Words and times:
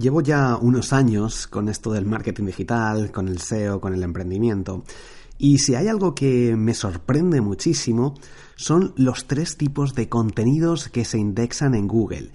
Llevo 0.00 0.22
ya 0.22 0.56
unos 0.56 0.94
años 0.94 1.46
con 1.46 1.68
esto 1.68 1.92
del 1.92 2.06
marketing 2.06 2.46
digital, 2.46 3.12
con 3.12 3.28
el 3.28 3.38
SEO, 3.38 3.82
con 3.82 3.92
el 3.92 4.02
emprendimiento. 4.02 4.82
Y 5.36 5.58
si 5.58 5.74
hay 5.74 5.88
algo 5.88 6.14
que 6.14 6.56
me 6.56 6.72
sorprende 6.72 7.42
muchísimo, 7.42 8.14
son 8.56 8.94
los 8.96 9.26
tres 9.26 9.58
tipos 9.58 9.94
de 9.94 10.08
contenidos 10.08 10.88
que 10.88 11.04
se 11.04 11.18
indexan 11.18 11.74
en 11.74 11.86
Google. 11.86 12.30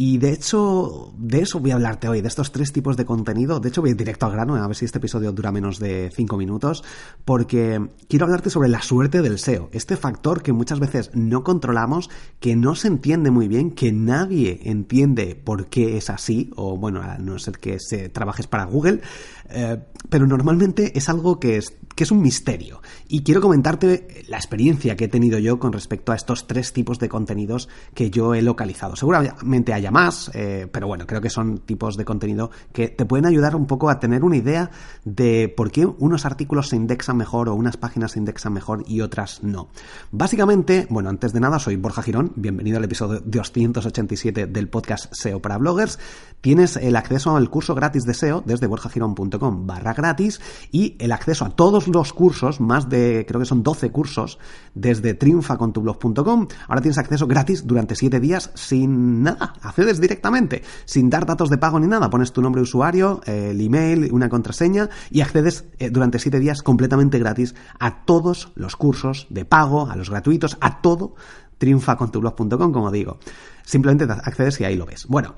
Y 0.00 0.18
de 0.18 0.30
hecho, 0.30 1.12
de 1.18 1.40
eso 1.40 1.58
voy 1.58 1.72
a 1.72 1.74
hablarte 1.74 2.08
hoy, 2.08 2.20
de 2.20 2.28
estos 2.28 2.52
tres 2.52 2.72
tipos 2.72 2.96
de 2.96 3.04
contenido. 3.04 3.58
De 3.58 3.68
hecho, 3.68 3.80
voy 3.80 3.94
directo 3.94 4.26
al 4.26 4.32
grano, 4.32 4.54
a 4.54 4.64
ver 4.64 4.76
si 4.76 4.84
este 4.84 4.98
episodio 4.98 5.32
dura 5.32 5.50
menos 5.50 5.80
de 5.80 6.12
cinco 6.14 6.36
minutos, 6.36 6.84
porque 7.24 7.84
quiero 8.08 8.26
hablarte 8.26 8.48
sobre 8.48 8.68
la 8.68 8.80
suerte 8.80 9.22
del 9.22 9.40
SEO. 9.40 9.70
Este 9.72 9.96
factor 9.96 10.40
que 10.40 10.52
muchas 10.52 10.78
veces 10.78 11.10
no 11.14 11.42
controlamos, 11.42 12.10
que 12.38 12.54
no 12.54 12.76
se 12.76 12.86
entiende 12.86 13.32
muy 13.32 13.48
bien, 13.48 13.72
que 13.72 13.90
nadie 13.90 14.60
entiende 14.66 15.34
por 15.34 15.66
qué 15.66 15.96
es 15.96 16.10
así, 16.10 16.52
o 16.54 16.76
bueno, 16.76 17.02
a 17.02 17.18
no 17.18 17.36
ser 17.40 17.58
que 17.58 17.80
se 17.80 18.08
trabajes 18.08 18.46
para 18.46 18.66
Google, 18.66 19.00
eh, 19.50 19.82
pero 20.08 20.28
normalmente 20.28 20.96
es 20.96 21.08
algo 21.08 21.40
que 21.40 21.56
es, 21.56 21.76
que 21.96 22.04
es 22.04 22.12
un 22.12 22.22
misterio. 22.22 22.82
Y 23.08 23.24
quiero 23.24 23.40
comentarte 23.40 24.24
la 24.28 24.36
experiencia 24.36 24.94
que 24.94 25.06
he 25.06 25.08
tenido 25.08 25.40
yo 25.40 25.58
con 25.58 25.72
respecto 25.72 26.12
a 26.12 26.14
estos 26.14 26.46
tres 26.46 26.72
tipos 26.72 27.00
de 27.00 27.08
contenidos 27.08 27.68
que 27.94 28.10
yo 28.10 28.34
he 28.34 28.42
localizado. 28.42 28.94
Seguramente 28.94 29.72
haya 29.72 29.87
más, 29.90 30.30
eh, 30.34 30.68
pero 30.70 30.86
bueno, 30.86 31.06
creo 31.06 31.20
que 31.20 31.30
son 31.30 31.58
tipos 31.58 31.96
de 31.96 32.04
contenido 32.04 32.50
que 32.72 32.88
te 32.88 33.04
pueden 33.04 33.26
ayudar 33.26 33.56
un 33.56 33.66
poco 33.66 33.90
a 33.90 34.00
tener 34.00 34.24
una 34.24 34.36
idea 34.36 34.70
de 35.04 35.52
por 35.54 35.70
qué 35.70 35.86
unos 35.86 36.24
artículos 36.24 36.68
se 36.68 36.76
indexan 36.76 37.16
mejor 37.16 37.48
o 37.48 37.54
unas 37.54 37.76
páginas 37.76 38.12
se 38.12 38.18
indexan 38.18 38.52
mejor 38.52 38.84
y 38.86 39.00
otras 39.00 39.42
no. 39.42 39.68
Básicamente, 40.10 40.86
bueno, 40.90 41.08
antes 41.08 41.32
de 41.32 41.40
nada, 41.40 41.58
soy 41.58 41.76
Borja 41.76 42.02
Girón, 42.02 42.32
bienvenido 42.36 42.78
al 42.78 42.84
episodio 42.84 43.20
287 43.24 44.46
del 44.46 44.68
podcast 44.68 45.12
SEO 45.12 45.40
para 45.40 45.58
bloggers. 45.58 45.98
Tienes 46.40 46.76
el 46.76 46.94
acceso 46.96 47.36
al 47.36 47.50
curso 47.50 47.74
gratis 47.74 48.04
de 48.04 48.14
SEO 48.14 48.42
desde 48.46 48.66
borjagirón.com 48.66 49.66
barra 49.66 49.92
gratis 49.92 50.40
y 50.70 50.96
el 50.98 51.12
acceso 51.12 51.44
a 51.44 51.50
todos 51.50 51.88
los 51.88 52.12
cursos, 52.12 52.60
más 52.60 52.88
de, 52.88 53.24
creo 53.26 53.40
que 53.40 53.46
son 53.46 53.62
12 53.62 53.90
cursos, 53.90 54.38
desde 54.74 55.14
triunfacontublog.com. 55.14 56.48
Ahora 56.68 56.80
tienes 56.80 56.98
acceso 56.98 57.26
gratis 57.26 57.66
durante 57.66 57.94
7 57.94 58.20
días 58.20 58.50
sin 58.54 59.22
nada 59.22 59.54
accedes 59.78 60.00
directamente, 60.00 60.62
sin 60.86 61.08
dar 61.08 61.24
datos 61.24 61.50
de 61.50 61.58
pago 61.58 61.78
ni 61.78 61.86
nada. 61.86 62.10
Pones 62.10 62.32
tu 62.32 62.42
nombre 62.42 62.60
de 62.60 62.64
usuario, 62.64 63.20
eh, 63.26 63.50
el 63.52 63.60
email, 63.60 64.08
una 64.12 64.28
contraseña 64.28 64.90
y 65.08 65.20
accedes 65.20 65.66
eh, 65.78 65.90
durante 65.90 66.18
siete 66.18 66.40
días 66.40 66.62
completamente 66.62 67.20
gratis 67.20 67.54
a 67.78 68.04
todos 68.04 68.50
los 68.56 68.74
cursos 68.74 69.28
de 69.30 69.44
pago, 69.44 69.88
a 69.88 69.94
los 69.94 70.10
gratuitos, 70.10 70.58
a 70.60 70.80
todo 70.80 71.14
triunfacontublog.com, 71.58 72.72
como 72.72 72.90
digo. 72.90 73.18
Simplemente 73.64 74.04
accedes 74.12 74.60
y 74.60 74.64
ahí 74.64 74.74
lo 74.74 74.84
ves. 74.84 75.06
Bueno, 75.06 75.36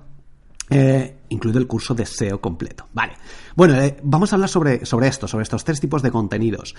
eh, 0.71 1.19
incluido 1.29 1.59
el 1.59 1.67
curso 1.67 1.95
de 1.95 2.07
SEO 2.07 2.41
completo. 2.41 2.87
Vale. 2.95 3.13
Bueno, 3.57 3.75
vamos 4.03 4.33
a 4.33 4.37
hablar 4.37 4.49
sobre, 4.49 4.87
sobre 4.87 5.09
esto, 5.09 5.29
sobre 5.29 5.43
estos 5.43 5.65
tres 5.65 5.81
tipos 5.81 6.01
de 6.01 6.11
contenidos. 6.11 6.75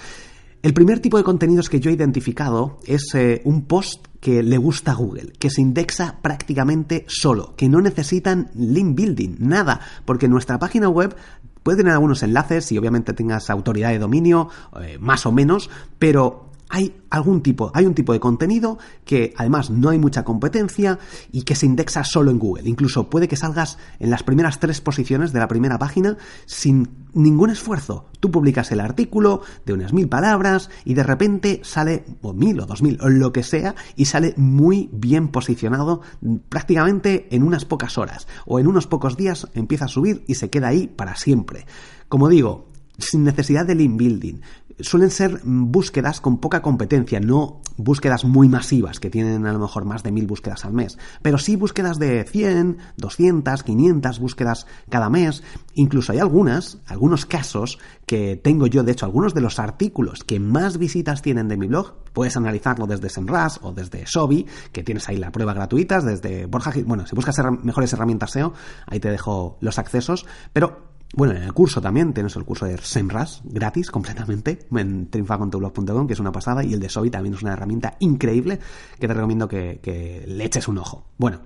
El 0.61 0.75
primer 0.75 0.99
tipo 0.99 1.17
de 1.17 1.23
contenidos 1.23 1.69
que 1.69 1.79
yo 1.79 1.89
he 1.89 1.93
identificado 1.93 2.77
es 2.85 3.15
eh, 3.15 3.41
un 3.45 3.63
post 3.63 4.05
que 4.19 4.43
le 4.43 4.59
gusta 4.59 4.91
a 4.91 4.95
Google, 4.95 5.33
que 5.39 5.49
se 5.49 5.59
indexa 5.59 6.19
prácticamente 6.21 7.03
solo, 7.07 7.55
que 7.55 7.67
no 7.67 7.81
necesitan 7.81 8.51
link 8.53 8.95
building, 8.95 9.37
nada, 9.39 9.81
porque 10.05 10.27
nuestra 10.27 10.59
página 10.59 10.87
web 10.87 11.15
puede 11.63 11.79
tener 11.79 11.93
algunos 11.93 12.21
enlaces 12.21 12.71
y 12.71 12.77
obviamente 12.77 13.13
tengas 13.13 13.49
autoridad 13.49 13.89
de 13.89 13.97
dominio, 13.97 14.49
eh, 14.79 14.99
más 14.99 15.25
o 15.25 15.31
menos, 15.31 15.71
pero 15.97 16.50
hay 16.71 16.95
algún 17.09 17.43
tipo, 17.43 17.69
hay 17.75 17.85
un 17.85 17.93
tipo 17.93 18.13
de 18.13 18.21
contenido 18.21 18.79
que 19.03 19.33
además 19.35 19.69
no 19.69 19.89
hay 19.89 19.99
mucha 19.99 20.23
competencia 20.23 20.99
y 21.31 21.43
que 21.43 21.55
se 21.55 21.65
indexa 21.65 22.05
solo 22.05 22.31
en 22.31 22.39
Google. 22.39 22.69
Incluso 22.69 23.09
puede 23.09 23.27
que 23.27 23.35
salgas 23.35 23.77
en 23.99 24.09
las 24.09 24.23
primeras 24.23 24.59
tres 24.59 24.79
posiciones 24.79 25.33
de 25.33 25.39
la 25.39 25.49
primera 25.49 25.77
página 25.77 26.17
sin 26.45 26.89
ningún 27.13 27.49
esfuerzo. 27.49 28.05
Tú 28.21 28.31
publicas 28.31 28.71
el 28.71 28.79
artículo 28.79 29.41
de 29.65 29.73
unas 29.73 29.91
mil 29.91 30.07
palabras 30.07 30.69
y 30.85 30.93
de 30.93 31.03
repente 31.03 31.59
sale, 31.63 32.05
o 32.21 32.33
mil 32.33 32.57
o 32.61 32.65
dos 32.65 32.81
mil, 32.81 32.97
o 33.01 33.09
lo 33.09 33.33
que 33.33 33.43
sea, 33.43 33.75
y 33.97 34.05
sale 34.05 34.33
muy 34.37 34.89
bien 34.93 35.27
posicionado 35.27 36.01
prácticamente 36.47 37.27
en 37.35 37.43
unas 37.43 37.65
pocas 37.65 37.97
horas. 37.97 38.27
O 38.45 38.59
en 38.59 38.67
unos 38.67 38.87
pocos 38.87 39.17
días 39.17 39.45
empieza 39.55 39.85
a 39.85 39.89
subir 39.89 40.23
y 40.25 40.35
se 40.35 40.49
queda 40.49 40.69
ahí 40.69 40.87
para 40.87 41.17
siempre. 41.17 41.65
Como 42.07 42.29
digo, 42.29 42.71
sin 42.97 43.23
necesidad 43.23 43.65
de 43.65 43.75
link 43.75 43.97
building 43.97 44.41
suelen 44.79 45.09
ser 45.09 45.41
búsquedas 45.43 46.21
con 46.21 46.37
poca 46.37 46.61
competencia, 46.61 47.19
no 47.19 47.61
búsquedas 47.77 48.25
muy 48.25 48.49
masivas 48.49 48.99
que 48.99 49.09
tienen 49.09 49.45
a 49.45 49.53
lo 49.53 49.59
mejor 49.59 49.85
más 49.85 50.03
de 50.03 50.11
mil 50.11 50.27
búsquedas 50.27 50.65
al 50.65 50.73
mes, 50.73 50.97
pero 51.21 51.37
sí 51.37 51.55
búsquedas 51.55 51.99
de 51.99 52.23
100, 52.23 52.77
200, 52.97 53.63
500 53.63 54.19
búsquedas 54.19 54.67
cada 54.89 55.09
mes. 55.09 55.43
Incluso 55.73 56.11
hay 56.11 56.19
algunas, 56.19 56.79
algunos 56.87 57.25
casos 57.25 57.79
que 58.05 58.35
tengo 58.35 58.67
yo, 58.67 58.83
de 58.83 58.91
hecho, 58.91 59.05
algunos 59.05 59.33
de 59.33 59.41
los 59.41 59.59
artículos 59.59 60.23
que 60.23 60.39
más 60.39 60.77
visitas 60.77 61.21
tienen 61.21 61.47
de 61.47 61.57
mi 61.57 61.67
blog, 61.67 61.95
puedes 62.13 62.35
analizarlo 62.37 62.87
desde 62.87 63.09
Semrush 63.09 63.57
o 63.61 63.71
desde 63.71 64.05
Sobi, 64.05 64.45
que 64.71 64.83
tienes 64.83 65.07
ahí 65.09 65.17
la 65.17 65.31
prueba 65.31 65.53
gratuita, 65.53 66.01
desde 66.01 66.45
Borja, 66.45 66.73
bueno, 66.85 67.07
si 67.07 67.15
buscas 67.15 67.37
mejores 67.63 67.93
herramientas 67.93 68.31
SEO, 68.31 68.53
ahí 68.85 68.99
te 68.99 69.09
dejo 69.09 69.57
los 69.61 69.79
accesos, 69.79 70.25
pero 70.53 70.90
bueno, 71.13 71.33
en 71.33 71.43
el 71.43 71.53
curso 71.53 71.81
también 71.81 72.13
tienes 72.13 72.35
el 72.35 72.45
curso 72.45 72.65
de 72.65 72.77
SEMrush 72.77 73.41
gratis 73.43 73.91
completamente 73.91 74.59
en 74.71 75.09
triunfacontublog.com, 75.09 76.07
que 76.07 76.13
es 76.13 76.19
una 76.19 76.31
pasada, 76.31 76.63
y 76.63 76.73
el 76.73 76.79
de 76.79 76.89
Sobi 76.89 77.09
también 77.09 77.35
es 77.35 77.41
una 77.41 77.53
herramienta 77.53 77.95
increíble 77.99 78.59
que 78.99 79.07
te 79.07 79.13
recomiendo 79.13 79.47
que, 79.47 79.79
que 79.81 80.23
le 80.25 80.45
eches 80.45 80.67
un 80.67 80.77
ojo. 80.77 81.05
Bueno, 81.17 81.41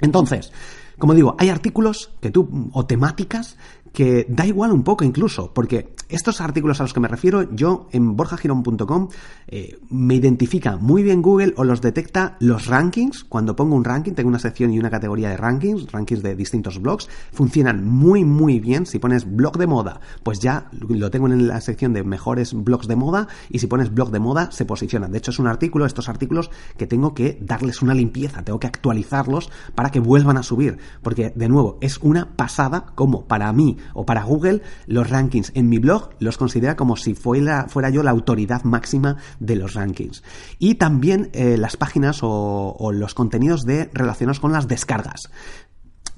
entonces, 0.00 0.52
como 0.98 1.14
digo, 1.14 1.36
hay 1.38 1.50
artículos 1.50 2.10
que 2.20 2.30
tú, 2.30 2.70
o 2.72 2.86
temáticas 2.86 3.56
que 3.92 4.26
da 4.28 4.44
igual 4.44 4.72
un 4.72 4.82
poco 4.82 5.04
incluso, 5.04 5.54
porque 5.54 5.94
estos 6.08 6.40
artículos 6.40 6.80
a 6.80 6.84
los 6.84 6.92
que 6.92 7.00
me 7.00 7.08
refiero, 7.08 7.52
yo 7.54 7.88
en 7.90 8.16
borjagirón.com 8.16 9.08
eh, 9.48 9.78
me 9.90 10.14
identifica 10.14 10.76
muy 10.76 11.02
bien 11.02 11.20
Google 11.20 11.52
o 11.56 11.64
los 11.64 11.80
detecta 11.80 12.36
los 12.38 12.66
rankings. 12.66 13.24
Cuando 13.24 13.56
pongo 13.56 13.74
un 13.74 13.84
ranking, 13.84 14.12
tengo 14.12 14.28
una 14.28 14.38
sección 14.38 14.72
y 14.72 14.78
una 14.78 14.90
categoría 14.90 15.30
de 15.30 15.36
rankings, 15.36 15.90
rankings 15.90 16.22
de 16.22 16.36
distintos 16.36 16.80
blogs, 16.80 17.08
funcionan 17.32 17.84
muy, 17.84 18.24
muy 18.24 18.60
bien. 18.60 18.86
Si 18.86 18.98
pones 19.00 19.24
blog 19.36 19.58
de 19.58 19.66
moda, 19.66 20.00
pues 20.22 20.38
ya 20.38 20.68
lo 20.70 21.10
tengo 21.10 21.26
en 21.26 21.48
la 21.48 21.60
sección 21.60 21.92
de 21.92 22.04
mejores 22.04 22.54
blogs 22.54 22.86
de 22.86 22.96
moda, 22.96 23.26
y 23.50 23.58
si 23.58 23.66
pones 23.66 23.92
blog 23.92 24.10
de 24.10 24.20
moda, 24.20 24.50
se 24.52 24.64
posiciona. 24.64 25.08
De 25.08 25.18
hecho, 25.18 25.32
es 25.32 25.38
un 25.38 25.48
artículo, 25.48 25.86
estos 25.86 26.08
artículos 26.08 26.50
que 26.76 26.86
tengo 26.86 27.14
que 27.14 27.38
darles 27.40 27.82
una 27.82 27.94
limpieza, 27.94 28.42
tengo 28.42 28.60
que 28.60 28.68
actualizarlos 28.68 29.50
para 29.74 29.90
que 29.90 30.00
vuelvan 30.00 30.36
a 30.36 30.42
subir, 30.42 30.78
porque 31.02 31.32
de 31.34 31.48
nuevo, 31.48 31.78
es 31.80 31.98
una 31.98 32.36
pasada 32.36 32.86
como 32.94 33.26
para 33.26 33.52
mí 33.52 33.76
o 33.94 34.06
para 34.06 34.22
Google, 34.22 34.62
los 34.86 35.10
rankings 35.10 35.50
en 35.54 35.68
mi 35.68 35.78
blog 35.78 35.95
los 36.18 36.38
considera 36.38 36.76
como 36.76 36.96
si 36.96 37.14
fuera, 37.14 37.66
fuera 37.68 37.90
yo 37.90 38.02
la 38.02 38.10
autoridad 38.10 38.64
máxima 38.64 39.16
de 39.40 39.56
los 39.56 39.74
rankings. 39.74 40.22
Y 40.58 40.76
también 40.76 41.30
eh, 41.32 41.56
las 41.56 41.76
páginas 41.76 42.20
o, 42.22 42.90
los 42.92 43.14
contenidos 43.14 43.64
de 43.64 43.90
relacionados 43.92 44.40
con 44.40 44.52
las 44.52 44.68
descargas. 44.68 45.30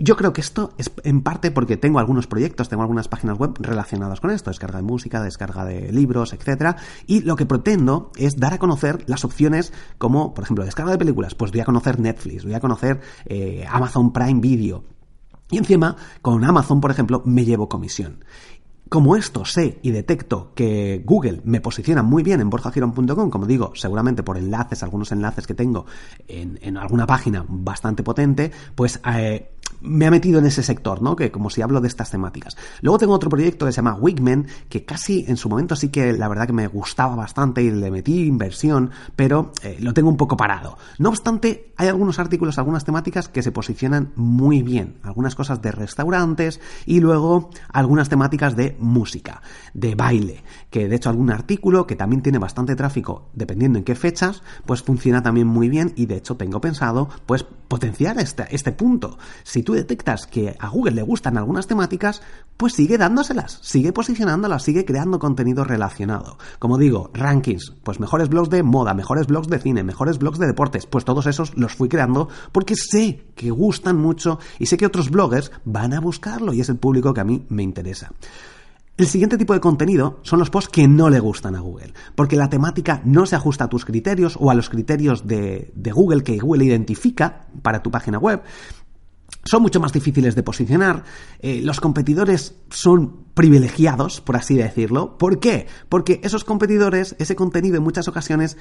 Yo 0.01 0.17
creo 0.17 0.33
que 0.33 0.41
esto 0.41 0.75
es 0.79 0.93
en 1.03 1.23
parte 1.23 1.51
porque 1.51 1.77
tengo 1.77 1.99
algunos 1.99 2.29
proyectos, 2.29 2.69
tengo 2.69 2.83
algunas 2.83 3.09
páginas 3.09 3.37
web 3.37 3.55
relacionadas 3.59 4.21
con 4.21 4.31
esto, 4.31 4.51
descarga 4.51 4.77
de 4.77 4.85
música, 4.85 5.21
descarga 5.21 5.65
de 5.65 5.91
libros, 5.93 6.33
etcétera, 6.33 6.77
y 7.09 7.23
lo 7.23 7.35
que 7.35 7.47
pretendo 7.47 8.13
es 8.17 8.37
dar 8.37 8.55
a 8.55 8.59
conocer 8.59 9.03
las 9.09 9.25
opciones 9.25 9.73
como, 9.99 10.35
por 10.35 10.45
ejemplo, 10.45 10.65
descarga 10.65 10.93
de 10.93 10.99
películas, 10.99 11.35
pues 11.35 11.51
voy 11.51 11.63
a 11.63 11.65
conocer 11.65 11.99
Netflix, 11.99 12.45
voy 12.45 12.55
a 12.55 12.61
conocer 12.61 13.01
eh, 13.27 13.67
Amazon 13.69 14.13
Prime 14.13 14.41
Video, 14.41 14.85
y 15.51 15.57
encima, 15.57 15.97
con 16.21 16.45
Amazon, 16.45 16.81
por 16.81 16.91
ejemplo, 16.91 17.23
me 17.25 17.45
llevo 17.45 17.69
comisión. 17.69 18.25
Como 18.89 19.17
esto 19.17 19.45
sé 19.45 19.79
y 19.83 19.91
detecto 19.91 20.53
que 20.55 21.03
Google 21.05 21.43
me 21.45 21.61
posiciona 21.61 22.03
muy 22.03 22.23
bien 22.23 22.41
en 22.41 22.49
borjagiron.com, 22.49 23.29
como 23.29 23.47
digo, 23.47 23.73
seguramente 23.75 24.23
por 24.23 24.39
enlaces, 24.39 24.83
algunos 24.83 25.13
enlaces 25.13 25.47
que 25.47 25.55
tengo 25.55 25.85
en, 26.27 26.59
en 26.63 26.77
alguna 26.79 27.07
página 27.07 27.45
bastante 27.49 28.03
potente, 28.03 28.51
pues 28.75 29.01
eh, 29.05 29.51
me 29.81 30.07
ha 30.07 30.11
metido 30.11 30.39
en 30.39 30.47
ese 30.47 30.63
sector, 30.63 31.03
¿no? 31.03 31.17
Que 31.17 31.31
como 31.31 31.51
si 31.51 31.63
hablo 31.63 31.81
de 31.81 31.89
estas 31.89 32.11
temáticas. 32.11 32.57
Luego 32.81 32.99
tengo 32.99 33.15
otro 33.15 33.31
proyecto 33.31 33.67
que 33.67 33.73
se 33.73 33.77
llama 33.77 33.95
Wigman, 33.95 34.47
que 34.69 34.85
casi 34.85 35.25
en 35.29 35.37
su 35.37 35.49
momento 35.49 35.77
sí 35.77 35.89
que 35.89 36.13
la 36.13 36.29
verdad 36.29 36.47
que 36.47 36.53
me 36.53 36.67
gustaba 36.67 37.15
bastante 37.15 37.63
y 37.63 37.71
le 37.71 37.91
metí 37.91 38.27
inversión, 38.27 38.91
pero 39.17 39.53
eh, 39.63 39.77
lo 39.81 39.95
tengo 39.95 40.09
un 40.09 40.17
poco 40.17 40.37
parado. 40.37 40.79
No 40.99 41.11
obstante, 41.11 41.73
hay 41.77 41.89
algunos 41.89 42.19
artículos, 42.19 42.59
algunas 42.59 42.85
temáticas 42.85 43.29
que 43.29 43.43
se 43.43 43.53
posicionan 43.53 44.13
muy 44.17 44.63
bien. 44.63 44.99
Algunas 45.03 45.35
cosas 45.35 45.63
de 45.63 45.73
restaurantes 45.73 46.61
y 46.87 47.01
luego 47.01 47.51
algunas 47.73 48.09
temáticas 48.09 48.57
de 48.57 48.77
música, 48.81 49.43
de 49.75 49.95
baile, 49.95 50.43
que 50.71 50.89
de 50.89 50.97
hecho 50.97 51.11
algún 51.11 51.31
artículo 51.31 51.87
que 51.87 51.97
también 51.97 52.23
tiene 52.23 52.39
bastante 52.39 52.77
tráfico, 52.77 53.29
dependiendo 53.33 53.79
en 53.79 53.85
qué 53.85 53.95
fechas, 53.95 54.43
pues 54.67 54.83
funciona 54.83 55.23
también 55.23 55.47
muy 55.47 55.69
bien 55.69 55.93
y 55.97 56.07
de 56.07 56.17
hecho 56.17 56.37
tengo 56.37 56.61
pensado 56.61 57.09
pues 57.27 57.45
potenciar 57.45 58.19
este, 58.19 58.47
este 58.51 58.73
punto. 58.73 59.19
Si 59.59 59.65
tú 59.65 59.73
detectas 59.73 60.29
que 60.29 60.55
a 60.61 60.69
Google 60.69 60.93
le 60.93 61.03
gustan 61.03 61.37
algunas 61.37 61.67
temáticas, 61.67 62.23
pues 62.57 62.75
sigue 62.75 62.97
dándoselas, 62.97 63.59
sigue 63.61 63.93
posicionándolas, 63.93 64.63
sigue 64.63 64.85
creando 64.85 65.19
contenido 65.19 65.65
relacionado. 65.65 66.39
Como 66.61 66.79
digo, 66.79 67.11
rankings, 67.13 67.75
pues 67.83 67.99
mejores 67.99 68.29
blogs 68.29 68.51
de 68.51 68.63
moda, 68.63 68.95
mejores 68.95 69.27
blogs 69.27 69.49
de 69.49 69.59
cine, 69.59 69.83
mejores 69.83 70.19
blogs 70.19 70.39
de 70.39 70.47
deportes, 70.47 70.87
pues 70.87 71.05
todos 71.05 71.27
esos 71.27 71.57
los 71.57 71.75
fui 71.75 71.89
creando 71.89 72.29
porque 72.53 72.77
sé 72.77 73.25
que 73.35 73.51
gustan 73.51 73.97
mucho 73.97 74.39
y 74.61 74.67
sé 74.67 74.77
que 74.77 74.87
otros 74.87 75.11
bloggers 75.11 75.51
van 75.65 75.93
a 75.93 75.99
buscarlo 75.99 76.53
y 76.53 76.61
es 76.61 76.69
el 76.69 76.77
público 76.77 77.13
que 77.13 77.21
a 77.21 77.25
mí 77.25 77.45
me 77.49 77.65
interesa. 77.65 78.13
El 78.97 79.07
siguiente 79.07 79.39
tipo 79.39 79.55
de 79.55 79.61
contenido 79.61 80.19
son 80.23 80.39
los 80.39 80.51
posts 80.51 80.71
que 80.71 80.87
no 80.87 81.09
le 81.09 81.19
gustan 81.19 81.55
a 81.55 81.61
Google, 81.61 81.95
porque 82.15 82.35
la 82.35 82.49
temática 82.49 83.01
no 83.05 83.27
se 83.27 83.37
ajusta 83.37 83.65
a 83.65 83.69
tus 83.69 83.85
criterios 83.85 84.37
o 84.41 84.51
a 84.51 84.55
los 84.55 84.69
criterios 84.69 85.27
de, 85.27 85.73
de 85.75 85.93
Google 85.93 86.23
que 86.23 86.39
Google 86.39 86.65
identifica 86.65 87.47
para 87.63 87.81
tu 87.83 87.93
página 87.93 88.19
web 88.19 88.43
son 89.49 89.63
mucho 89.63 89.81
más 89.81 89.93
difíciles 89.93 90.35
de 90.35 90.43
posicionar, 90.43 91.05
eh, 91.41 91.61
los 91.63 91.81
competidores 91.81 92.55
son 92.71 93.28
privilegiados, 93.39 94.21
por 94.21 94.35
así 94.35 94.57
decirlo. 94.57 95.17
¿Por 95.17 95.39
qué? 95.39 95.69
Porque 95.89 96.21
esos 96.25 96.43
competidores, 96.43 97.15
ese 97.21 97.37
contenido 97.37 97.77
en 97.77 97.85
muchas 97.85 98.09
ocasiones, 98.09 98.57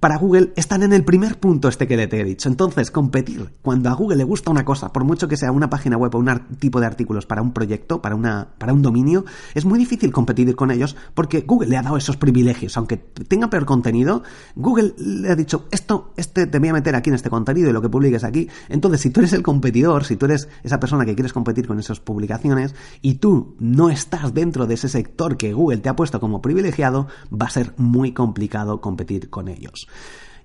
para 0.00 0.16
Google 0.16 0.54
están 0.56 0.82
en 0.82 0.94
el 0.94 1.04
primer 1.04 1.38
punto 1.38 1.68
este 1.68 1.86
que 1.86 2.06
te 2.06 2.18
he 2.18 2.24
dicho. 2.24 2.48
Entonces, 2.48 2.90
competir 2.90 3.50
cuando 3.60 3.90
a 3.90 3.92
Google 3.92 4.16
le 4.16 4.24
gusta 4.24 4.50
una 4.50 4.64
cosa, 4.64 4.90
por 4.90 5.04
mucho 5.04 5.28
que 5.28 5.36
sea 5.36 5.52
una 5.52 5.68
página 5.68 5.98
web 5.98 6.14
o 6.14 6.18
un 6.18 6.30
tipo 6.58 6.80
de 6.80 6.86
artículos 6.86 7.26
para 7.26 7.42
un 7.42 7.52
proyecto, 7.52 8.00
para, 8.00 8.14
una, 8.14 8.48
para 8.56 8.72
un 8.72 8.80
dominio, 8.80 9.26
es 9.52 9.66
muy 9.66 9.78
difícil 9.78 10.10
competir 10.12 10.56
con 10.56 10.70
ellos 10.70 10.96
porque 11.12 11.42
Google 11.42 11.68
le 11.68 11.76
ha 11.76 11.82
dado 11.82 11.98
esos 11.98 12.16
privilegios. 12.16 12.74
Aunque 12.78 12.96
tenga 12.96 13.50
peor 13.50 13.66
contenido, 13.66 14.22
Google 14.56 14.94
le 14.96 15.30
ha 15.30 15.36
dicho, 15.36 15.66
esto, 15.70 16.14
este 16.16 16.46
te 16.46 16.58
voy 16.58 16.68
a 16.70 16.72
meter 16.72 16.96
aquí 16.96 17.10
en 17.10 17.16
este 17.16 17.28
contenido 17.28 17.68
y 17.68 17.74
lo 17.74 17.82
que 17.82 17.90
publiques 17.90 18.24
aquí. 18.24 18.48
Entonces, 18.70 19.02
si 19.02 19.10
tú 19.10 19.20
eres 19.20 19.34
el 19.34 19.42
competidor, 19.42 20.06
si 20.06 20.16
tú 20.16 20.24
eres 20.24 20.48
esa 20.62 20.80
persona 20.80 21.04
que 21.04 21.14
quieres 21.14 21.34
competir 21.34 21.66
con 21.66 21.78
esas 21.78 22.00
publicaciones 22.00 22.74
y 23.02 23.16
tú 23.16 23.56
no 23.60 23.90
estás 23.90 24.21
dentro 24.30 24.66
de 24.66 24.74
ese 24.74 24.88
sector 24.88 25.36
que 25.36 25.52
Google 25.52 25.78
te 25.78 25.88
ha 25.88 25.96
puesto 25.96 26.20
como 26.20 26.40
privilegiado, 26.40 27.08
va 27.32 27.46
a 27.46 27.50
ser 27.50 27.74
muy 27.76 28.12
complicado 28.12 28.80
competir 28.80 29.30
con 29.30 29.48
ellos. 29.48 29.88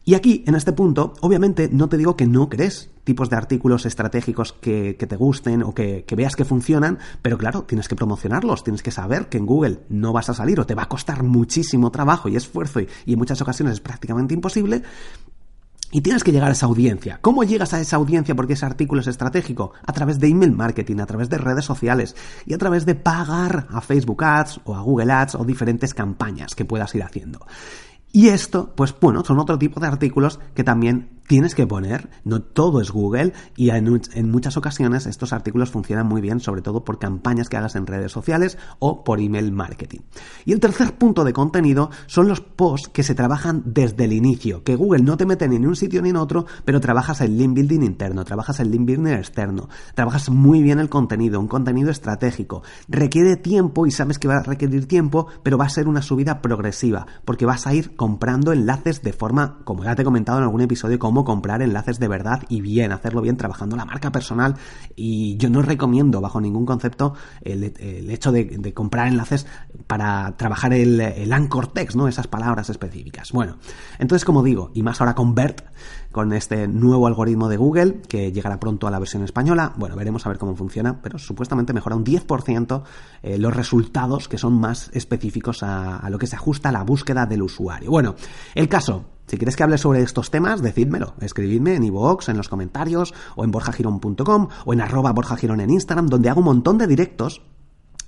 Y 0.08 0.16
aquí, 0.16 0.46
en 0.48 0.56
este 0.56 0.72
punto, 0.72 1.14
obviamente 1.20 1.70
no 1.70 1.90
te 1.90 1.98
digo 1.98 2.16
que 2.16 2.28
no 2.28 2.48
crees 2.48 2.90
tipos 3.04 3.30
de 3.30 3.36
artículos 3.36 3.86
estratégicos 3.86 4.54
que, 4.54 4.94
te 4.94 5.16
gusten 5.18 5.64
o 5.64 5.74
que, 5.74 6.06
veas 6.16 6.38
que 6.38 6.46
funcionan, 6.46 6.98
pero 7.22 7.38
claro, 7.38 7.64
tienes 7.64 7.90
que 7.90 7.96
promocionarlos, 7.96 8.64
tienes 8.64 8.84
que 8.84 8.92
saber 8.92 9.28
que 9.28 9.38
en 9.38 9.46
Google 9.46 9.80
no 9.90 10.14
vas 10.14 10.30
a 10.30 10.34
salir 10.34 10.62
o 10.62 10.66
te 10.66 10.76
va 10.76 10.84
a 10.84 10.90
costar 10.90 11.24
muchísimo 11.24 11.92
trabajo 11.92 12.30
y 12.30 12.38
esfuerzo 12.38 12.80
y 12.80 13.14
en 13.14 13.20
muchas 13.20 13.42
ocasiones 13.42 13.74
es 13.74 13.80
prácticamente 13.82 14.34
imposible, 14.34 14.82
y 15.92 16.02
tienes 16.02 16.24
que 16.24 16.32
llegar 16.32 16.50
a 16.50 16.54
esa 16.54 16.66
audiencia. 16.66 17.20
¿Cómo 17.22 17.44
llegas 17.44 17.74
a 17.74 17.80
esa 17.80 17.96
audiencia 17.96 18.36
porque 18.36 18.54
ese 18.54 18.66
artículo 18.66 19.02
es 19.02 19.08
estratégico? 19.08 19.72
A 19.86 19.94
través 19.94 20.20
de 20.20 20.28
email 20.28 20.52
marketing, 20.52 21.00
a 21.00 21.06
través 21.06 21.30
de 21.30 21.38
redes 21.38 21.66
sociales 21.66 22.16
y 22.46 22.54
a 22.54 22.58
través 22.58 22.86
de 22.86 22.96
pagar 22.96 23.68
a 23.70 23.82
Facebook 23.82 24.24
Ads 24.24 24.62
o 24.66 24.76
a 24.76 24.82
Google 24.82 25.12
Ads 25.12 25.36
o 25.36 25.46
diferentes 25.46 25.94
campañas 25.94 26.56
que 26.56 26.66
puedas 26.66 26.94
ir 26.96 27.04
haciendo. 27.04 27.46
Y 28.12 28.30
esto, 28.30 28.74
pues 28.76 28.96
bueno, 29.00 29.24
son 29.24 29.40
otro 29.40 29.58
tipo 29.58 29.80
de 29.80 29.88
artículos 29.88 30.40
que 30.56 30.64
también 30.64 31.17
tienes 31.28 31.56
que 31.56 31.68
poner, 31.68 32.10
no 32.24 32.42
todo 32.42 32.82
es 32.82 32.90
Google 32.90 33.34
y 33.56 33.70
en, 33.70 34.32
muchas 34.32 34.58
ocasiones 34.58 35.06
estos 35.06 35.34
artículos 35.34 35.70
funcionan 35.70 36.08
muy 36.08 36.22
bien, 36.22 36.40
sobre 36.40 36.62
todo 36.62 36.84
por 36.84 37.00
campañas 37.00 37.50
que 37.50 37.58
hagas 37.58 37.76
en 37.76 37.86
redes 37.86 38.12
sociales 38.12 38.58
o 38.80 39.04
por 39.04 39.20
email 39.20 39.52
marketing. 39.52 40.00
Y 40.46 40.54
el 40.54 40.60
tercer 40.60 40.96
punto 40.98 41.24
de 41.26 41.34
contenido 41.34 41.92
son 42.08 42.28
los 42.28 42.42
posts 42.42 42.90
que 42.90 43.04
se 43.04 43.14
trabajan 43.14 43.62
desde 43.66 44.06
el 44.06 44.14
inicio, 44.14 44.64
que 44.64 44.76
Google 44.76 45.04
no 45.04 45.18
te 45.18 45.26
mete 45.26 45.48
ni 45.48 45.58
en 45.58 45.68
un 45.68 45.76
sitio 45.76 46.02
ni 46.02 46.10
en 46.10 46.16
otro, 46.16 46.46
pero 46.64 46.80
trabajas 46.80 47.20
el 47.22 47.38
link 47.38 47.54
building 47.54 47.82
interno, 47.82 48.24
trabajas 48.24 48.60
el 48.62 48.72
link 48.72 48.86
building 48.86 49.12
externo, 49.12 49.68
trabajas 49.96 50.30
muy 50.30 50.64
bien 50.64 50.80
el 50.80 50.90
contenido, 50.90 51.40
un 51.40 51.48
contenido 51.48 51.92
estratégico, 51.92 52.64
requiere 52.88 53.36
tiempo 53.36 53.86
y 53.86 53.92
sabes 53.92 54.18
que 54.18 54.30
va 54.30 54.38
a 54.38 54.44
requerir 54.44 54.88
tiempo, 54.88 55.28
pero 55.44 55.58
va 55.58 55.66
a 55.66 55.70
ser 55.70 55.90
una 55.90 56.02
subida 56.02 56.42
progresiva, 56.42 57.06
porque 57.26 57.46
vas 57.46 57.68
a 57.68 57.74
ir 57.74 57.96
comprando 57.98 58.54
enlaces 58.54 59.02
de 59.02 59.12
forma, 59.12 59.60
como 59.66 59.84
ya 59.84 59.96
te 59.96 60.04
he 60.04 60.06
comentado 60.06 60.38
en 60.38 60.46
algún 60.46 60.62
episodio, 60.62 60.98
como 60.98 61.17
comprar 61.24 61.62
enlaces 61.62 62.00
de 62.00 62.08
verdad 62.08 62.44
y 62.50 62.62
bien, 62.62 62.92
hacerlo 62.92 63.22
bien 63.22 63.38
trabajando 63.38 63.76
la 63.76 63.86
marca 63.86 64.12
personal. 64.12 64.56
Y 64.96 65.38
yo 65.38 65.50
no 65.50 65.62
recomiendo 65.62 66.22
bajo 66.22 66.42
ningún 66.42 66.66
concepto 66.66 67.14
el, 67.42 67.64
hecho 68.10 68.32
de, 68.32 68.74
comprar 68.74 69.08
enlaces 69.08 69.48
para 69.88 70.36
trabajar 70.38 70.74
el, 70.74 71.00
el 71.00 71.34
anchor 71.34 71.68
text, 71.68 71.96
¿no? 71.96 72.08
Esas 72.08 72.28
palabras 72.28 72.70
específicas. 72.70 73.32
Bueno, 73.32 73.58
entonces 74.00 74.26
como 74.26 74.44
digo, 74.44 74.72
y 74.74 74.84
más 74.84 75.02
ahora 75.02 75.16
con 75.16 75.36
BERT, 75.36 75.62
con 76.18 76.34
este 76.34 76.68
nuevo 76.68 77.06
algoritmo 77.06 77.48
de 77.48 77.58
Google 77.58 78.02
que 78.10 78.32
llegará 78.32 78.60
pronto 78.60 78.88
a 78.88 78.90
la 78.90 78.98
versión 78.98 79.22
española. 79.22 79.74
Bueno, 79.78 79.96
veremos 79.96 80.26
a 80.26 80.30
ver 80.30 80.40
cómo 80.40 80.56
funciona, 80.56 81.00
pero 81.00 81.20
supuestamente 81.20 81.74
mejora 81.74 81.96
un 81.96 82.04
10% 82.04 82.82
eh, 83.22 83.38
los 83.38 83.56
resultados 83.56 84.28
que 84.28 84.40
son 84.40 84.60
más 84.60 84.90
específicos 84.94 85.62
a, 85.62 86.10
lo 86.10 86.18
que 86.18 86.26
se 86.26 86.36
ajusta 86.36 86.70
a 86.70 86.72
la 86.72 86.84
búsqueda 86.84 87.28
del 87.28 87.44
usuario. 87.44 87.92
Bueno, 87.92 88.16
el 88.56 88.68
caso, 88.68 89.06
si 89.28 89.38
quieres 89.38 89.56
que 89.56 89.62
hable 89.62 89.78
sobre 89.78 90.02
estos 90.02 90.32
temas, 90.32 90.64
decídmelo. 90.64 91.14
Escribidme 91.22 91.76
en 91.76 91.84
iVoox, 91.84 92.30
en 92.30 92.38
los 92.38 92.50
comentarios, 92.50 93.14
o 93.36 93.44
en 93.44 93.52
borjagirón.com, 93.52 94.48
o 94.66 94.74
en 94.74 94.82
arroba 94.82 95.12
borjagirón 95.12 95.62
en 95.62 95.70
Instagram, 95.70 96.08
donde 96.08 96.32
hago 96.32 96.40
un 96.40 96.46
montón 96.46 96.80
de 96.80 96.88
directos 96.88 97.44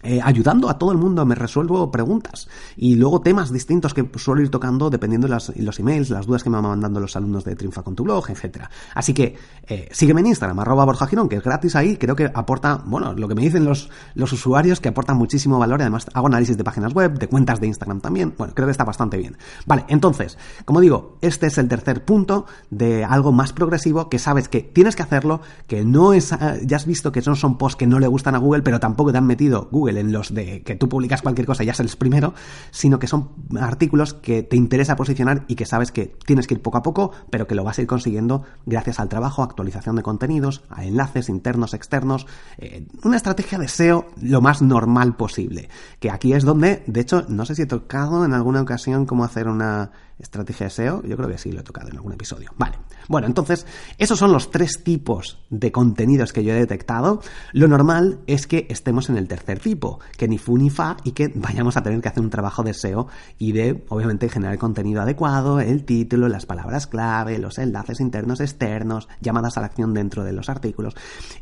eh, 0.01 0.21
ayudando 0.23 0.69
a 0.69 0.77
todo 0.77 0.91
el 0.91 0.97
mundo, 0.97 1.25
me 1.25 1.35
resuelvo 1.35 1.91
preguntas 1.91 2.47
y 2.77 2.95
luego 2.95 3.19
temas 3.21 3.51
distintos 3.51 3.93
que 3.93 4.09
suelo 4.15 4.41
ir 4.41 4.49
tocando 4.49 4.89
dependiendo 4.89 5.27
de 5.27 5.37
los 5.57 5.79
emails, 5.79 6.09
las 6.09 6.25
dudas 6.25 6.43
que 6.43 6.49
me 6.49 6.55
van 6.55 6.67
mandando 6.67 7.01
los 7.01 7.15
alumnos 7.17 7.43
de 7.43 7.55
Triunfa 7.55 7.83
con 7.83 7.95
tu 7.95 8.03
blog, 8.03 8.29
etcétera. 8.29 8.69
Así 8.93 9.13
que 9.13 9.35
eh, 9.67 9.89
sígueme 9.91 10.21
en 10.21 10.27
Instagram, 10.27 10.59
arroba 10.59 10.85
Borja 10.85 11.05
Girón, 11.05 11.27
que 11.27 11.35
es 11.35 11.43
gratis 11.43 11.75
ahí, 11.75 11.97
creo 11.97 12.15
que 12.15 12.31
aporta, 12.33 12.81
bueno, 12.85 13.13
lo 13.13 13.27
que 13.27 13.35
me 13.35 13.41
dicen 13.41 13.65
los, 13.65 13.89
los 14.15 14.31
usuarios, 14.31 14.79
que 14.79 14.89
aporta 14.89 15.13
muchísimo 15.13 15.59
valor 15.59 15.81
además 15.81 16.07
hago 16.13 16.27
análisis 16.27 16.57
de 16.57 16.63
páginas 16.63 16.93
web, 16.93 17.19
de 17.19 17.27
cuentas 17.27 17.59
de 17.59 17.67
Instagram 17.67 17.99
también, 17.99 18.33
bueno, 18.37 18.53
creo 18.55 18.67
que 18.67 18.71
está 18.71 18.85
bastante 18.85 19.17
bien. 19.17 19.37
Vale, 19.65 19.85
entonces, 19.89 20.37
como 20.65 20.79
digo, 20.79 21.17
este 21.21 21.47
es 21.47 21.57
el 21.57 21.67
tercer 21.67 22.05
punto 22.05 22.45
de 22.69 23.03
algo 23.03 23.31
más 23.31 23.51
progresivo 23.51 24.09
que 24.09 24.19
sabes 24.19 24.47
que 24.47 24.61
tienes 24.61 24.95
que 24.95 25.03
hacerlo, 25.03 25.41
que 25.67 25.83
no 25.83 26.13
es, 26.13 26.31
eh, 26.31 26.61
ya 26.65 26.77
has 26.77 26.85
visto 26.85 27.11
que 27.11 27.21
son 27.21 27.57
posts 27.57 27.75
que 27.75 27.87
no 27.87 27.99
le 27.99 28.07
gustan 28.07 28.35
a 28.35 28.37
Google, 28.37 28.61
pero 28.61 28.79
tampoco 28.79 29.11
te 29.11 29.17
han 29.17 29.25
metido 29.27 29.67
Google 29.71 29.88
en 29.97 30.11
los 30.11 30.33
de 30.33 30.61
que 30.61 30.75
tú 30.75 30.89
publicas 30.89 31.21
cualquier 31.21 31.47
cosa 31.47 31.63
y 31.63 31.67
ya 31.67 31.73
sales 31.73 31.95
primero, 31.95 32.33
sino 32.71 32.99
que 32.99 33.07
son 33.07 33.29
artículos 33.59 34.13
que 34.13 34.43
te 34.43 34.55
interesa 34.55 34.95
posicionar 34.95 35.45
y 35.47 35.55
que 35.55 35.65
sabes 35.65 35.91
que 35.91 36.13
tienes 36.25 36.47
que 36.47 36.55
ir 36.55 36.61
poco 36.61 36.77
a 36.77 36.83
poco, 36.83 37.11
pero 37.29 37.47
que 37.47 37.55
lo 37.55 37.63
vas 37.63 37.79
a 37.79 37.81
ir 37.81 37.87
consiguiendo 37.87 38.43
gracias 38.65 38.99
al 38.99 39.09
trabajo, 39.09 39.43
actualización 39.43 39.95
de 39.95 40.03
contenidos, 40.03 40.63
a 40.69 40.85
enlaces 40.85 41.29
internos, 41.29 41.73
externos, 41.73 42.27
eh, 42.57 42.85
una 43.03 43.17
estrategia 43.17 43.57
de 43.57 43.67
SEO 43.67 44.07
lo 44.21 44.41
más 44.41 44.61
normal 44.61 45.15
posible. 45.15 45.69
Que 45.99 46.11
aquí 46.11 46.33
es 46.33 46.43
donde, 46.43 46.83
de 46.87 47.01
hecho, 47.01 47.25
no 47.27 47.45
sé 47.45 47.55
si 47.55 47.63
he 47.63 47.67
tocado 47.67 48.25
en 48.25 48.33
alguna 48.33 48.61
ocasión 48.61 49.05
cómo 49.05 49.23
hacer 49.23 49.47
una 49.47 49.91
estrategia 50.19 50.65
de 50.65 50.69
SEO, 50.69 51.03
yo 51.03 51.15
creo 51.15 51.29
que 51.29 51.37
sí 51.37 51.51
lo 51.51 51.61
he 51.61 51.63
tocado 51.63 51.89
en 51.89 51.95
algún 51.95 52.13
episodio. 52.13 52.51
Vale. 52.57 52.77
Bueno, 53.07 53.27
entonces, 53.27 53.65
esos 53.97 54.19
son 54.19 54.31
los 54.31 54.51
tres 54.51 54.83
tipos 54.83 55.39
de 55.49 55.71
contenidos 55.71 56.33
que 56.33 56.43
yo 56.43 56.53
he 56.53 56.59
detectado. 56.59 57.21
Lo 57.53 57.67
normal 57.67 58.19
es 58.27 58.45
que 58.45 58.67
estemos 58.69 59.09
en 59.09 59.17
el 59.17 59.27
tercer 59.27 59.59
tipo, 59.59 59.99
que 60.17 60.27
ni 60.27 60.37
fu 60.37 60.57
ni 60.57 60.69
fa 60.69 60.97
y 61.03 61.13
que 61.13 61.31
vayamos 61.33 61.77
a 61.77 61.83
tener 61.83 62.01
que 62.01 62.09
hacer 62.09 62.21
un 62.21 62.29
trabajo 62.29 62.63
de 62.63 62.73
SEO 62.73 63.07
y 63.37 63.53
de, 63.53 63.85
obviamente, 63.89 64.29
generar 64.29 64.57
contenido 64.57 65.01
adecuado, 65.01 65.59
el 65.59 65.85
título, 65.85 66.27
las 66.27 66.45
palabras 66.45 66.85
clave, 66.87 67.39
los 67.39 67.57
enlaces 67.57 67.99
internos, 67.99 68.41
externos, 68.41 69.07
llamadas 69.21 69.57
a 69.57 69.61
la 69.61 69.67
acción 69.67 69.93
dentro 69.93 70.23
de 70.23 70.33
los 70.33 70.49
artículos. 70.49 70.95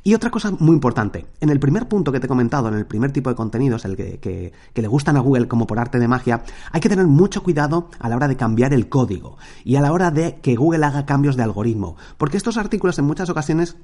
Y 0.04 0.14
otra 0.14 0.30
cosa 0.30 0.52
muy 0.52 0.76
importante, 0.76 1.26
en 1.42 1.50
el 1.50 1.60
primer 1.60 1.88
punto 1.88 2.12
que 2.12 2.20
te 2.20 2.28
he 2.28 2.30
comentado, 2.30 2.70
en 2.70 2.76
el 2.76 2.86
primer 2.86 3.12
tipo 3.12 3.30
de 3.30 3.36
contenidos, 3.36 3.86
el 3.86 3.98
que, 3.98 4.20
que, 4.20 4.54
que 4.74 4.82
le 4.82 4.88
gustan 4.88 5.18
a 5.18 5.20
Google 5.20 5.48
como 5.48 5.68
por 5.68 5.80
arte 5.80 6.00
de 6.00 6.08
magia, 6.08 6.44
hay 6.72 6.80
que 6.80 6.90
tener 6.90 7.08
mucho 7.08 7.44
cuidado 7.44 7.90
a 8.00 8.08
la 8.08 8.16
hora 8.16 8.28
de 8.28 8.38
cambiar 8.38 8.67
el 8.74 8.90
código 8.90 9.38
y 9.64 9.76
a 9.76 9.82
la 9.82 9.92
hora 9.92 10.12
de 10.12 10.40
que 10.42 10.56
Google 10.56 10.86
haga 10.86 11.06
cambios 11.06 11.36
de 11.36 11.44
algoritmo, 11.44 11.96
porque 12.18 12.38
estos 12.38 12.58
artículos 12.58 12.98
en 13.00 13.06
muchas 13.06 13.30
ocasiones 13.30 13.78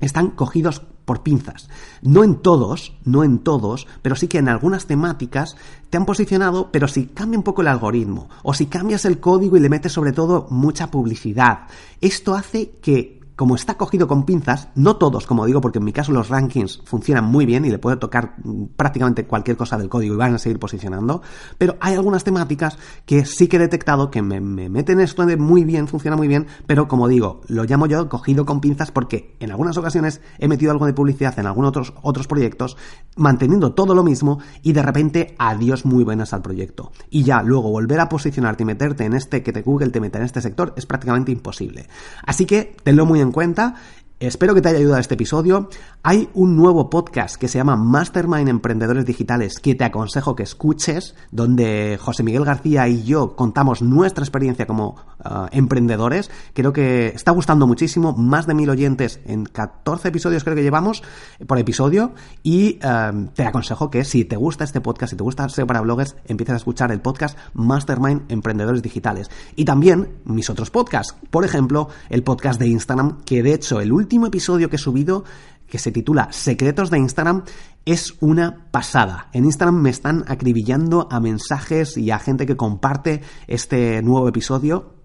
están 0.00 0.30
cogidos 0.30 0.82
por 1.04 1.22
pinzas. 1.22 1.68
No 2.02 2.24
en 2.24 2.36
todos, 2.36 2.96
no 3.04 3.22
en 3.24 3.38
todos, 3.40 3.86
pero 4.02 4.16
sí 4.16 4.28
que 4.28 4.38
en 4.38 4.48
algunas 4.48 4.86
temáticas 4.86 5.56
te 5.90 5.96
han 5.96 6.06
posicionado, 6.06 6.70
pero 6.72 6.88
si 6.88 7.06
cambia 7.06 7.38
un 7.38 7.44
poco 7.44 7.62
el 7.62 7.68
algoritmo, 7.68 8.28
o 8.42 8.54
si 8.54 8.66
cambias 8.66 9.04
el 9.04 9.20
código 9.20 9.56
y 9.56 9.60
le 9.60 9.68
metes 9.68 9.92
sobre 9.92 10.12
todo 10.12 10.46
mucha 10.50 10.90
publicidad, 10.90 11.66
esto 12.00 12.34
hace 12.34 12.70
que 12.80 13.19
como 13.40 13.54
está 13.54 13.78
cogido 13.78 14.06
con 14.06 14.26
pinzas, 14.26 14.68
no 14.74 14.96
todos, 14.96 15.26
como 15.26 15.46
digo, 15.46 15.62
porque 15.62 15.78
en 15.78 15.86
mi 15.86 15.94
caso 15.94 16.12
los 16.12 16.28
rankings 16.28 16.82
funcionan 16.84 17.24
muy 17.24 17.46
bien 17.46 17.64
y 17.64 17.70
le 17.70 17.78
puedo 17.78 17.98
tocar 17.98 18.34
prácticamente 18.76 19.24
cualquier 19.26 19.56
cosa 19.56 19.78
del 19.78 19.88
código 19.88 20.12
y 20.12 20.18
van 20.18 20.34
a 20.34 20.38
seguir 20.38 20.58
posicionando, 20.58 21.22
pero 21.56 21.78
hay 21.80 21.94
algunas 21.94 22.22
temáticas 22.22 22.76
que 23.06 23.24
sí 23.24 23.48
que 23.48 23.56
he 23.56 23.58
detectado 23.58 24.10
que 24.10 24.20
me, 24.20 24.42
meten 24.42 25.00
esto 25.00 25.24
de 25.24 25.38
muy 25.38 25.64
bien, 25.64 25.88
funciona 25.88 26.18
muy 26.18 26.28
bien, 26.28 26.48
pero 26.66 26.86
como 26.86 27.08
digo, 27.08 27.40
lo 27.48 27.64
llamo 27.64 27.86
yo 27.86 28.10
cogido 28.10 28.44
con 28.44 28.60
pinzas 28.60 28.90
porque 28.90 29.38
en 29.40 29.52
algunas 29.52 29.78
ocasiones 29.78 30.20
he 30.38 30.46
metido 30.46 30.70
algo 30.70 30.84
de 30.84 30.92
publicidad 30.92 31.38
en 31.38 31.46
algunos 31.46 31.70
otros, 31.70 31.94
otros 32.02 32.26
proyectos, 32.26 32.76
manteniendo 33.16 33.72
todo 33.72 33.94
lo 33.94 34.04
mismo 34.04 34.40
y 34.62 34.74
de 34.74 34.82
repente 34.82 35.34
adiós 35.38 35.86
muy 35.86 36.04
buenas 36.04 36.34
al 36.34 36.42
proyecto. 36.42 36.92
Y 37.08 37.22
ya 37.22 37.42
luego 37.42 37.70
volver 37.70 38.00
a 38.00 38.10
posicionarte 38.10 38.64
y 38.64 38.66
meterte 38.66 39.06
en 39.06 39.14
este, 39.14 39.42
que 39.42 39.54
te 39.54 39.62
Google 39.62 39.88
te 39.88 40.00
meta 40.00 40.18
en 40.18 40.24
este 40.24 40.42
sector 40.42 40.74
es 40.76 40.84
prácticamente 40.84 41.32
imposible. 41.32 41.88
Así 42.22 42.44
que 42.44 42.76
tenlo 42.82 43.06
muy 43.06 43.22
en 43.22 43.29
cuenta 43.32 43.76
Espero 44.20 44.54
que 44.54 44.60
te 44.60 44.68
haya 44.68 44.78
ayudado 44.78 45.00
este 45.00 45.14
episodio. 45.14 45.70
Hay 46.02 46.30
un 46.32 46.56
nuevo 46.56 46.88
podcast 46.88 47.36
que 47.36 47.46
se 47.46 47.58
llama 47.58 47.76
Mastermind 47.76 48.48
Emprendedores 48.48 49.04
Digitales 49.04 49.58
que 49.58 49.74
te 49.74 49.84
aconsejo 49.84 50.34
que 50.34 50.42
escuches, 50.42 51.14
donde 51.30 51.98
José 52.00 52.22
Miguel 52.22 52.46
García 52.46 52.88
y 52.88 53.02
yo 53.02 53.36
contamos 53.36 53.82
nuestra 53.82 54.24
experiencia 54.24 54.66
como 54.66 54.96
uh, 55.22 55.48
emprendedores. 55.52 56.30
Creo 56.54 56.72
que 56.72 57.08
está 57.08 57.32
gustando 57.32 57.66
muchísimo, 57.66 58.14
más 58.14 58.46
de 58.46 58.54
mil 58.54 58.70
oyentes 58.70 59.20
en 59.26 59.44
14 59.44 60.08
episodios 60.08 60.42
creo 60.42 60.56
que 60.56 60.62
llevamos 60.62 61.02
por 61.46 61.58
episodio 61.58 62.14
y 62.42 62.78
uh, 62.78 63.26
te 63.34 63.44
aconsejo 63.44 63.90
que 63.90 64.04
si 64.04 64.24
te 64.24 64.36
gusta 64.36 64.64
este 64.64 64.80
podcast, 64.80 65.10
si 65.10 65.18
te 65.18 65.22
gusta 65.22 65.50
SEO 65.50 65.66
para 65.66 65.82
bloggers, 65.82 66.16
empieces 66.24 66.54
a 66.54 66.56
escuchar 66.56 66.92
el 66.92 67.02
podcast 67.02 67.36
Mastermind 67.52 68.22
Emprendedores 68.32 68.80
Digitales. 68.80 69.30
Y 69.54 69.66
también 69.66 70.08
mis 70.24 70.48
otros 70.48 70.70
podcasts, 70.70 71.14
por 71.28 71.44
ejemplo, 71.44 71.90
el 72.08 72.22
podcast 72.22 72.58
de 72.58 72.68
Instagram, 72.68 73.20
que 73.26 73.42
de 73.42 73.52
hecho 73.52 73.82
el 73.82 73.92
último 73.92 74.28
episodio 74.28 74.70
que 74.70 74.76
he 74.76 74.78
subido, 74.78 75.24
que 75.70 75.78
se 75.78 75.92
titula 75.92 76.28
Secretos 76.32 76.90
de 76.90 76.98
Instagram, 76.98 77.44
es 77.86 78.14
una 78.20 78.66
pasada. 78.70 79.28
En 79.32 79.44
Instagram 79.46 79.80
me 79.80 79.90
están 79.90 80.24
acribillando 80.28 81.08
a 81.10 81.20
mensajes 81.20 81.96
y 81.96 82.10
a 82.10 82.18
gente 82.18 82.44
que 82.44 82.56
comparte 82.56 83.22
este 83.46 84.02
nuevo 84.02 84.28
episodio 84.28 84.99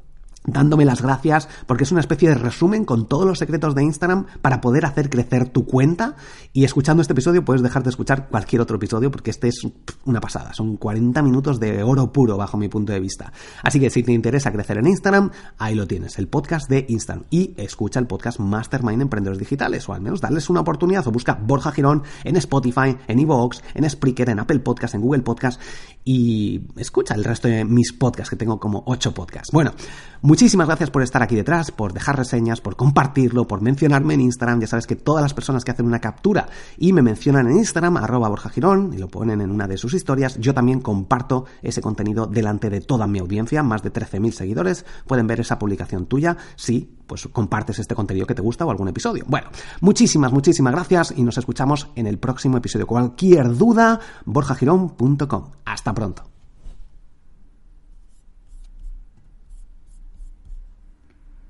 dándome 0.48 0.86
las 0.86 1.02
gracias 1.02 1.48
porque 1.66 1.84
es 1.84 1.92
una 1.92 2.02
especie 2.02 2.30
de 2.30 2.36
resumen 2.36 2.86
con 2.86 3.08
todos 3.08 3.26
los 3.26 3.40
secretos 3.40 3.76
de 3.76 3.84
Instagram 3.84 4.26
para 4.42 4.62
poder 4.62 4.86
hacer 4.86 5.10
crecer 5.10 5.50
tu 5.50 5.66
cuenta 5.66 6.16
y 6.54 6.64
escuchando 6.64 7.02
este 7.02 7.14
episodio 7.14 7.44
puedes 7.44 7.62
dejar 7.62 7.84
de 7.84 7.90
escuchar 7.90 8.28
cualquier 8.30 8.62
otro 8.62 8.78
episodio 8.78 9.12
porque 9.12 9.32
este 9.32 9.48
es 9.48 9.62
una 10.06 10.22
pasada, 10.22 10.54
son 10.54 10.78
40 10.78 11.22
minutos 11.22 11.60
de 11.60 11.84
oro 11.84 12.12
puro 12.12 12.38
bajo 12.38 12.58
mi 12.58 12.68
punto 12.68 12.94
de 12.94 13.00
vista. 13.00 13.32
Así 13.64 13.80
que 13.80 13.90
si 13.90 14.04
te 14.04 14.12
interesa 14.12 14.52
crecer 14.52 14.78
en 14.78 14.88
Instagram, 14.88 15.32
ahí 15.58 15.76
lo 15.76 15.88
tienes, 15.88 16.18
el 16.20 16.28
podcast 16.28 16.70
de 16.70 16.86
Instagram 16.88 17.26
y 17.30 17.54
escucha 17.58 18.00
el 18.00 18.08
podcast 18.08 18.40
Mastermind 18.40 19.02
Emprendedores 19.02 19.40
Digitales 19.40 19.88
o 19.90 19.94
al 19.94 20.02
menos 20.02 20.22
darles 20.22 20.50
una 20.50 20.62
oportunidad 20.62 21.08
o 21.08 21.12
busca 21.12 21.40
Borja 21.42 21.72
Girón 21.72 22.04
en 22.24 22.36
Spotify, 22.38 22.98
en 23.08 23.20
Evox, 23.20 23.62
en 23.74 23.90
Spreaker, 23.90 24.30
en 24.30 24.40
Apple 24.40 24.60
Podcast, 24.60 24.96
en 24.96 25.02
Google 25.02 25.24
Podcast 25.24 25.60
y 26.04 26.62
escucha 26.78 27.16
el 27.16 27.24
resto 27.24 27.48
de 27.48 27.66
mis 27.66 27.92
podcasts 27.94 28.30
que 28.30 28.36
tengo 28.36 28.60
como 28.60 28.84
8 28.86 29.14
podcasts. 29.14 29.52
Bueno, 29.52 29.74
Muchísimas 30.36 30.68
gracias 30.68 30.90
por 30.90 31.02
estar 31.02 31.24
aquí 31.24 31.34
detrás, 31.34 31.72
por 31.72 31.94
dejar 31.94 32.18
reseñas, 32.18 32.60
por 32.60 32.76
compartirlo, 32.76 33.48
por 33.48 33.62
mencionarme 33.62 34.16
en 34.16 34.20
Instagram. 34.20 34.60
Ya 34.60 34.68
sabes 34.68 34.86
que 34.86 34.98
todas 34.98 35.22
las 35.22 35.34
personas 35.34 35.64
que 35.64 35.72
hacen 35.72 35.86
una 35.86 36.02
captura 36.02 36.50
y 36.78 36.92
me 36.92 37.02
mencionan 37.02 37.48
en 37.48 37.56
Instagram, 37.56 37.96
arroba 37.96 38.28
Borja 38.28 38.50
Girón, 38.50 38.92
y 38.94 38.98
lo 38.98 39.08
ponen 39.08 39.40
en 39.40 39.50
una 39.50 39.66
de 39.66 39.78
sus 39.78 39.94
historias, 39.94 40.38
yo 40.38 40.54
también 40.54 40.82
comparto 40.82 41.46
ese 41.62 41.80
contenido 41.80 42.28
delante 42.28 42.70
de 42.70 42.82
toda 42.82 43.08
mi 43.08 43.20
audiencia, 43.20 43.64
más 43.64 43.82
de 43.82 43.94
13.000 43.94 44.32
seguidores. 44.32 44.86
Pueden 45.08 45.26
ver 45.26 45.40
esa 45.40 45.58
publicación 45.58 46.06
tuya 46.06 46.36
si 46.58 46.98
pues 47.08 47.30
compartes 47.32 47.80
este 47.80 47.96
contenido 47.96 48.28
que 48.28 48.36
te 48.36 48.42
gusta 48.42 48.66
o 48.66 48.72
algún 48.72 48.90
episodio. 48.90 49.24
Bueno, 49.30 49.48
muchísimas, 49.80 50.34
muchísimas 50.34 50.74
gracias 50.74 51.14
y 51.16 51.24
nos 51.24 51.38
escuchamos 51.38 51.88
en 51.96 52.08
el 52.08 52.20
próximo 52.20 52.58
episodio. 52.58 52.88
Cualquier 52.88 53.56
duda, 53.56 54.02
borjagirón.com. 54.26 55.52
Hasta 55.64 55.94
pronto. 55.94 56.35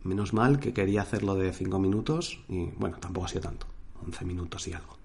Menos 0.05 0.33
mal 0.33 0.59
que 0.59 0.71
quería 0.71 1.01
hacerlo 1.01 1.33
de 1.33 1.51
5 1.51 1.79
minutos 1.79 2.39
y 2.47 2.65
bueno, 2.77 2.97
tampoco 2.99 3.25
ha 3.25 3.29
sido 3.29 3.41
tanto, 3.41 3.65
11 4.05 4.23
minutos 4.23 4.67
y 4.67 4.73
algo. 4.73 4.99